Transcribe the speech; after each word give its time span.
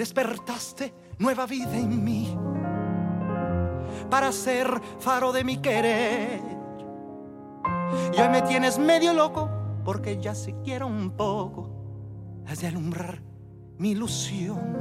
despertaste 0.00 0.94
nueva 1.18 1.44
vida 1.44 1.76
en 1.76 2.02
mí 2.02 2.34
para 4.10 4.32
ser 4.32 4.66
faro 4.98 5.30
de 5.30 5.44
mi 5.44 5.58
querer. 5.58 6.40
Y 8.16 8.18
hoy 8.18 8.28
me 8.30 8.40
tienes 8.40 8.78
medio 8.78 9.12
loco 9.12 9.50
porque 9.84 10.18
ya 10.18 10.34
siquiera 10.34 10.86
un 10.86 11.10
poco 11.10 11.68
has 12.46 12.60
de 12.60 12.68
alumbrar 12.68 13.20
mi 13.76 13.90
ilusión. 13.90 14.78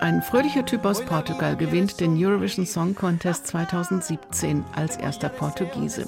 Ein 0.00 0.22
fröhlicher 0.22 0.64
Typ 0.64 0.86
aus 0.86 1.04
Portugal 1.04 1.56
gewinnt 1.56 2.00
den 2.00 2.16
Eurovision 2.16 2.64
Song 2.64 2.94
Contest 2.94 3.48
2017 3.48 4.64
als 4.74 4.96
erster 4.96 5.28
Portugiese. 5.28 6.06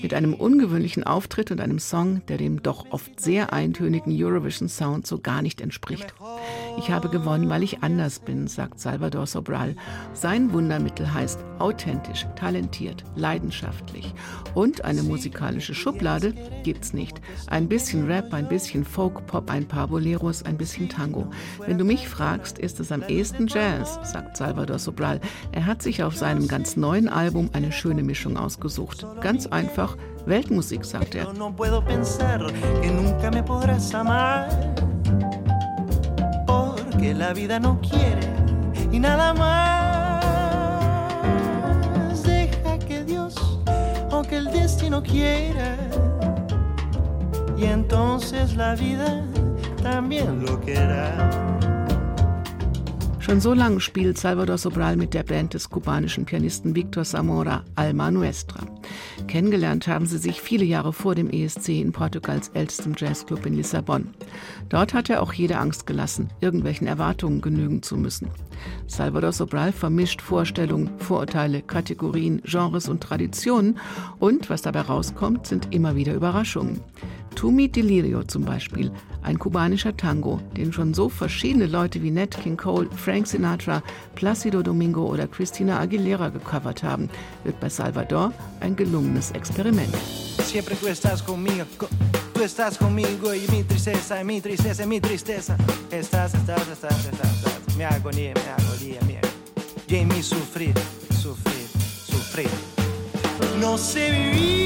Mit 0.00 0.14
einem 0.14 0.32
ungewöhnlichen 0.32 1.04
Auftritt 1.04 1.50
und 1.50 1.60
einem 1.60 1.78
Song, 1.78 2.24
der 2.28 2.38
dem 2.38 2.62
doch 2.62 2.86
oft 2.88 3.20
sehr 3.20 3.52
eintönigen 3.52 4.10
Eurovision 4.10 4.70
Sound 4.70 5.06
so 5.06 5.18
gar 5.18 5.42
nicht 5.42 5.60
entspricht. 5.60 6.14
Ich 6.78 6.90
habe 6.90 7.08
gewonnen, 7.08 7.48
weil 7.48 7.62
ich 7.62 7.82
anders 7.82 8.18
bin, 8.18 8.46
sagt 8.48 8.80
Salvador 8.80 9.26
Sobral. 9.26 9.74
Sein 10.12 10.52
Wundermittel 10.52 11.12
heißt 11.12 11.38
authentisch, 11.58 12.26
talentiert, 12.36 13.02
leidenschaftlich. 13.14 14.12
Und 14.54 14.84
eine 14.84 15.02
musikalische 15.02 15.74
Schublade 15.74 16.34
gibt's 16.64 16.92
nicht. 16.92 17.20
Ein 17.46 17.68
bisschen 17.68 18.06
Rap, 18.06 18.32
ein 18.34 18.48
bisschen 18.48 18.84
Folk, 18.84 19.26
Pop, 19.26 19.50
ein 19.50 19.66
paar 19.66 19.88
Boleros, 19.88 20.42
ein 20.42 20.58
bisschen 20.58 20.88
Tango. 20.88 21.30
Wenn 21.66 21.78
du 21.78 21.84
mich 21.84 22.08
fragst, 22.08 22.58
ist 22.58 22.78
es 22.78 22.92
am 22.92 23.02
ehesten 23.02 23.46
Jazz, 23.46 23.98
sagt 24.02 24.36
Salvador 24.36 24.78
Sobral. 24.78 25.20
Er 25.52 25.64
hat 25.64 25.82
sich 25.82 26.02
auf 26.02 26.14
seinem 26.14 26.46
ganz 26.46 26.76
neuen 26.76 27.08
Album 27.08 27.50
eine 27.54 27.72
schöne 27.72 28.02
Mischung 28.02 28.36
ausgesucht. 28.36 29.06
Ganz 29.22 29.46
einfach 29.46 29.96
Weltmusik, 30.26 30.84
sagt 30.84 31.14
er. 31.14 31.32
Que 37.06 37.14
la 37.14 37.32
vida 37.32 37.60
no 37.60 37.80
quiere 37.80 38.26
y 38.90 38.98
nada 38.98 39.32
más. 39.32 40.24
Deja 42.24 42.80
que 42.80 43.04
Dios 43.04 43.36
o 44.10 44.22
que 44.22 44.38
el 44.38 44.46
destino 44.46 45.00
quiera 45.04 45.76
y 47.56 47.66
entonces 47.66 48.56
la 48.56 48.74
vida 48.74 49.24
también 49.80 50.44
lo 50.44 50.60
querrá. 50.60 51.30
Schon 53.20 53.40
so 53.40 53.54
lange 53.54 53.80
spielt 53.80 54.18
Salvador 54.18 54.58
Sobral 54.58 54.96
mit 54.96 55.14
der 55.14 55.22
Band 55.22 55.54
des 55.54 55.70
kubanischen 55.70 56.24
Pianisten 56.24 56.74
Victor 56.74 57.04
Zamora 57.04 57.64
Alma 57.76 58.10
Nuestra. 58.10 58.60
Kennengelernt 59.28 59.88
haben 59.88 60.06
sie 60.06 60.18
sich 60.18 60.40
viele 60.40 60.64
Jahre 60.64 60.92
vor 60.92 61.14
dem 61.14 61.30
ESC 61.30 61.68
in 61.68 61.92
Portugals 61.92 62.50
ältestem 62.54 62.94
Jazzclub 62.96 63.44
in 63.46 63.54
Lissabon. 63.54 64.14
Dort 64.68 64.94
hat 64.94 65.10
er 65.10 65.22
auch 65.22 65.32
jede 65.32 65.58
Angst 65.58 65.86
gelassen, 65.86 66.30
irgendwelchen 66.40 66.86
Erwartungen 66.86 67.40
genügen 67.40 67.82
zu 67.82 67.96
müssen. 67.96 68.28
Salvador 68.86 69.32
Sobral 69.32 69.72
vermischt 69.72 70.22
Vorstellungen, 70.22 70.90
Vorurteile, 70.98 71.62
Kategorien, 71.62 72.42
Genres 72.44 72.88
und 72.88 73.02
Traditionen 73.02 73.78
und 74.18 74.48
was 74.50 74.62
dabei 74.62 74.82
rauskommt, 74.82 75.46
sind 75.46 75.74
immer 75.74 75.96
wieder 75.96 76.14
Überraschungen. 76.14 76.80
Tumi 77.36 77.68
Delirio 77.68 78.22
zum 78.22 78.46
Beispiel, 78.46 78.90
ein 79.22 79.38
kubanischer 79.38 79.94
Tango, 79.94 80.40
den 80.56 80.72
schon 80.72 80.94
so 80.94 81.10
verschiedene 81.10 81.66
Leute 81.66 82.02
wie 82.02 82.10
Nat 82.10 82.30
King 82.42 82.56
Cole, 82.56 82.88
Frank 82.96 83.26
Sinatra, 83.26 83.82
Placido 84.14 84.62
Domingo 84.62 85.04
oder 85.04 85.26
Christina 85.26 85.78
Aguilera 85.78 86.30
gecovert 86.30 86.82
haben, 86.82 87.10
wird 87.44 87.60
bei 87.60 87.68
Salvador 87.68 88.32
ein 88.60 88.74
gelungenes 88.74 89.32
Experiment. 89.32 89.94
Siempre 90.42 90.76
tú 90.76 90.86
estás 90.86 91.22
conmigo, 91.22 91.64
tú 92.32 92.42
estás 92.42 92.78
conmigo 92.78 93.34
y 93.34 93.46
mi 93.50 93.64
tristeza, 93.64 94.24
mi 94.24 94.40
tristeza, 94.40 94.86
mi 94.86 95.00
tristeza. 95.00 95.56
Estás, 95.90 96.32
estás, 96.34 96.66
estás. 96.68 97.15
Mi 97.76 97.84
agonía, 97.84 98.32
mi 98.34 98.64
agonía, 98.64 99.00
mi 99.02 99.16
agonía. 99.16 99.20
Y 99.88 99.96
en 99.96 100.08
mi 100.08 100.22
sufrir, 100.22 100.74
sufrir, 101.22 101.68
sufrir. 102.06 102.50
No 103.60 103.76
sé 103.76 104.10
vivir. 104.10 104.56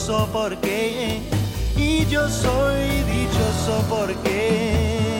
dichoso 0.00 0.28
porque, 0.32 1.20
y 1.76 2.06
yo 2.06 2.28
soy 2.28 3.02
dichoso 3.04 3.84
porque. 3.88 5.19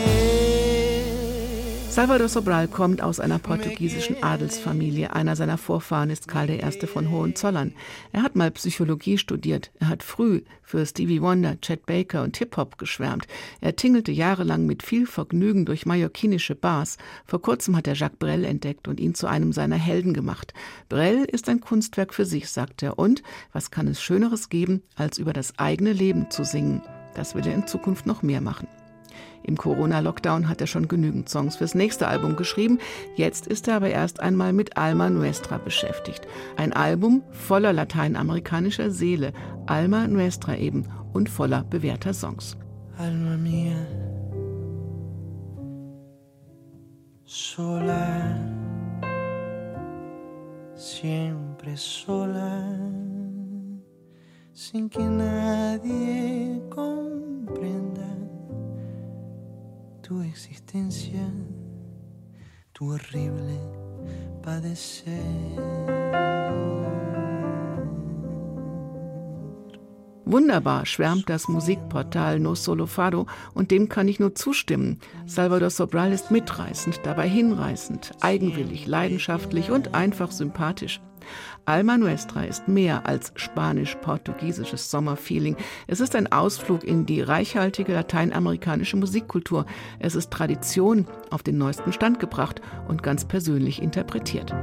Salvador 2.00 2.28
Sobral 2.30 2.66
kommt 2.66 3.02
aus 3.02 3.20
einer 3.20 3.38
portugiesischen 3.38 4.22
Adelsfamilie. 4.22 5.12
Einer 5.12 5.36
seiner 5.36 5.58
Vorfahren 5.58 6.08
ist 6.08 6.28
Karl 6.28 6.48
I. 6.48 6.86
von 6.86 7.10
Hohenzollern. 7.10 7.74
Er 8.10 8.22
hat 8.22 8.36
mal 8.36 8.50
Psychologie 8.52 9.18
studiert. 9.18 9.70
Er 9.80 9.88
hat 9.88 10.02
früh 10.02 10.40
für 10.62 10.86
Stevie 10.86 11.20
Wonder, 11.20 11.60
Chet 11.60 11.84
Baker 11.84 12.22
und 12.22 12.38
Hip-Hop 12.38 12.78
geschwärmt. 12.78 13.26
Er 13.60 13.76
tingelte 13.76 14.12
jahrelang 14.12 14.64
mit 14.64 14.82
viel 14.82 15.06
Vergnügen 15.06 15.66
durch 15.66 15.84
mallorquinische 15.84 16.54
Bars. 16.54 16.96
Vor 17.26 17.42
kurzem 17.42 17.76
hat 17.76 17.86
er 17.86 17.92
Jacques 17.92 18.18
Brel 18.18 18.46
entdeckt 18.46 18.88
und 18.88 18.98
ihn 18.98 19.14
zu 19.14 19.26
einem 19.26 19.52
seiner 19.52 19.76
Helden 19.76 20.14
gemacht. 20.14 20.54
Brel 20.88 21.26
ist 21.26 21.50
ein 21.50 21.60
Kunstwerk 21.60 22.14
für 22.14 22.24
sich, 22.24 22.48
sagt 22.48 22.82
er. 22.82 22.98
Und 22.98 23.22
was 23.52 23.70
kann 23.70 23.86
es 23.86 24.00
Schöneres 24.00 24.48
geben, 24.48 24.82
als 24.96 25.18
über 25.18 25.34
das 25.34 25.58
eigene 25.58 25.92
Leben 25.92 26.30
zu 26.30 26.46
singen? 26.46 26.80
Das 27.14 27.34
will 27.34 27.46
er 27.46 27.52
in 27.52 27.66
Zukunft 27.66 28.06
noch 28.06 28.22
mehr 28.22 28.40
machen. 28.40 28.68
Im 29.42 29.56
Corona-Lockdown 29.56 30.48
hat 30.48 30.60
er 30.60 30.66
schon 30.66 30.88
genügend 30.88 31.28
Songs 31.28 31.56
fürs 31.56 31.75
nächste 31.75 32.08
Album 32.08 32.36
geschrieben. 32.36 32.78
Jetzt 33.16 33.47
ist 33.47 33.69
er 33.69 33.76
aber 33.76 33.88
erst 33.91 34.20
einmal 34.20 34.53
mit 34.53 34.76
Alma 34.76 35.10
Nuestra 35.10 35.58
beschäftigt. 35.58 36.26
Ein 36.56 36.72
Album 36.72 37.22
voller 37.30 37.72
lateinamerikanischer 37.72 38.91
Seele. 38.91 39.32
Alma 39.66 40.06
Nuestra 40.06 40.56
eben 40.56 40.86
und 41.12 41.28
voller 41.28 41.64
bewährter 41.64 42.14
Songs. 42.14 42.56
Alma 42.98 43.36
mia, 43.36 43.76
sola, 47.25 48.36
siempre 50.75 51.76
sola, 51.76 52.62
sin 54.53 54.91
que 54.91 55.03
nadie 55.03 55.49
tu 60.10 60.22
existencia, 60.22 61.25
tu 62.72 62.93
horrible 62.93 63.60
padecer. 64.43 65.22
Wunderbar 70.30 70.86
schwärmt 70.86 71.28
das 71.28 71.48
Musikportal 71.48 72.38
No 72.38 72.54
Solo 72.54 72.86
Fado 72.86 73.26
und 73.52 73.72
dem 73.72 73.88
kann 73.88 74.06
ich 74.06 74.20
nur 74.20 74.36
zustimmen. 74.36 75.00
Salvador 75.26 75.70
Sobral 75.70 76.12
ist 76.12 76.30
mitreißend, 76.30 77.00
dabei 77.02 77.28
hinreißend, 77.28 78.12
eigenwillig, 78.20 78.86
leidenschaftlich 78.86 79.72
und 79.72 79.92
einfach 79.92 80.30
sympathisch. 80.30 81.00
Alma 81.64 81.98
Nuestra 81.98 82.44
ist 82.44 82.68
mehr 82.68 83.08
als 83.08 83.32
spanisch-portugiesisches 83.34 84.88
Sommerfeeling. 84.88 85.56
Es 85.88 85.98
ist 85.98 86.14
ein 86.14 86.30
Ausflug 86.30 86.84
in 86.84 87.06
die 87.06 87.22
reichhaltige 87.22 87.92
lateinamerikanische 87.92 88.97
Musikkultur. 88.97 89.66
Es 89.98 90.14
ist 90.14 90.30
Tradition 90.30 91.08
auf 91.30 91.42
den 91.42 91.58
neuesten 91.58 91.92
Stand 91.92 92.20
gebracht 92.20 92.62
und 92.86 93.02
ganz 93.02 93.24
persönlich 93.24 93.82
interpretiert. 93.82 94.54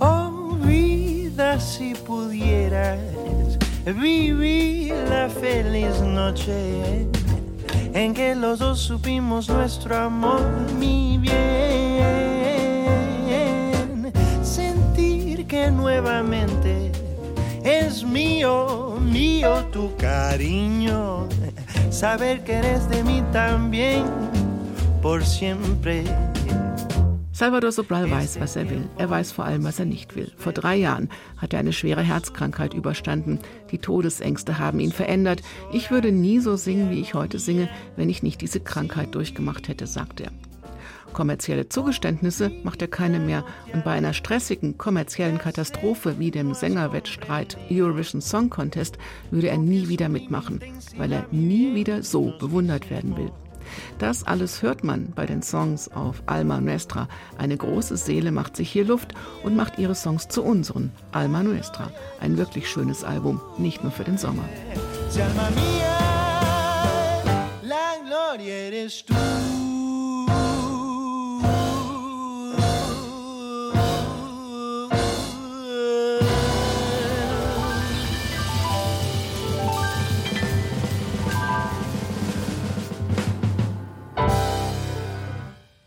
Oh, 0.00 0.56
vida 0.62 1.58
si 1.58 1.92
pudieras 1.92 3.17
vivir 3.92 4.94
la 5.08 5.28
feliz 5.28 6.00
noche 6.00 7.06
en 7.94 8.14
que 8.14 8.34
los 8.34 8.58
dos 8.58 8.80
supimos 8.80 9.48
nuestro 9.48 9.96
amor, 9.96 10.42
mi 10.78 11.18
bien. 11.18 12.28
que 15.48 15.70
nuevamente 15.70 16.92
es 17.64 18.04
mío, 18.04 18.98
mío 19.00 19.64
tu 19.72 19.96
cariño. 19.96 21.26
Saber 21.90 22.44
que 22.44 22.52
eres 22.52 22.88
de 22.90 23.02
mí 23.02 23.22
también 23.32 24.04
por 25.00 25.24
siempre. 25.24 26.04
Salvador 27.38 27.70
Sobral 27.70 28.10
weiß, 28.10 28.40
was 28.40 28.56
er 28.56 28.68
will. 28.68 28.88
Er 28.96 29.10
weiß 29.10 29.30
vor 29.30 29.44
allem, 29.44 29.62
was 29.62 29.78
er 29.78 29.84
nicht 29.84 30.16
will. 30.16 30.32
Vor 30.38 30.52
drei 30.52 30.74
Jahren 30.74 31.08
hat 31.36 31.52
er 31.52 31.60
eine 31.60 31.72
schwere 31.72 32.02
Herzkrankheit 32.02 32.74
überstanden. 32.74 33.38
Die 33.70 33.78
Todesängste 33.78 34.58
haben 34.58 34.80
ihn 34.80 34.90
verändert. 34.90 35.42
Ich 35.72 35.92
würde 35.92 36.10
nie 36.10 36.40
so 36.40 36.56
singen, 36.56 36.90
wie 36.90 37.00
ich 37.00 37.14
heute 37.14 37.38
singe, 37.38 37.68
wenn 37.94 38.08
ich 38.08 38.24
nicht 38.24 38.40
diese 38.40 38.58
Krankheit 38.58 39.14
durchgemacht 39.14 39.68
hätte, 39.68 39.86
sagt 39.86 40.20
er. 40.20 40.32
Kommerzielle 41.12 41.68
Zugeständnisse 41.68 42.50
macht 42.64 42.82
er 42.82 42.88
keine 42.88 43.20
mehr 43.20 43.44
und 43.72 43.84
bei 43.84 43.92
einer 43.92 44.14
stressigen 44.14 44.76
kommerziellen 44.76 45.38
Katastrophe 45.38 46.18
wie 46.18 46.32
dem 46.32 46.54
Sängerwettstreit 46.54 47.56
Eurovision 47.70 48.20
Song 48.20 48.50
Contest 48.50 48.98
würde 49.30 49.50
er 49.50 49.58
nie 49.58 49.86
wieder 49.86 50.08
mitmachen, 50.08 50.58
weil 50.96 51.12
er 51.12 51.24
nie 51.30 51.76
wieder 51.76 52.02
so 52.02 52.36
bewundert 52.40 52.90
werden 52.90 53.16
will. 53.16 53.30
Das 53.98 54.24
alles 54.24 54.62
hört 54.62 54.84
man 54.84 55.12
bei 55.14 55.26
den 55.26 55.42
Songs 55.42 55.88
auf 55.88 56.22
Alma 56.26 56.60
Nuestra. 56.60 57.08
Eine 57.36 57.56
große 57.56 57.96
Seele 57.96 58.32
macht 58.32 58.56
sich 58.56 58.70
hier 58.70 58.84
Luft 58.84 59.14
und 59.42 59.56
macht 59.56 59.78
ihre 59.78 59.94
Songs 59.94 60.28
zu 60.28 60.42
unseren. 60.42 60.92
Alma 61.12 61.42
Nuestra. 61.42 61.90
Ein 62.20 62.36
wirklich 62.36 62.68
schönes 62.68 63.04
Album, 63.04 63.40
nicht 63.58 63.82
nur 63.82 63.92
für 63.92 64.04
den 64.04 64.18
Sommer. 64.18 64.44
Alma 65.14 65.50
mia, 65.54 65.98
la 67.62 67.96
gloria 68.06 68.54
eres 68.54 69.04
tú. 69.04 69.14